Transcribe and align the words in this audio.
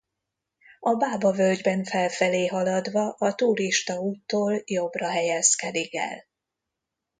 A 0.79 0.95
Bába-völgyben 0.95 1.83
felfelé 1.83 2.47
haladva 2.47 3.11
a 3.17 3.35
turistaúttól 3.35 4.61
jobbra 4.65 5.09
helyezkedik 5.09 5.95
el. 5.95 6.25